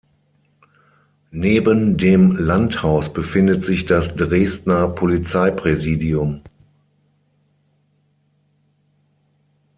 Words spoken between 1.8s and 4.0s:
dem Landhaus befindet sich